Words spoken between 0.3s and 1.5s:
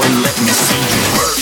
me see you work.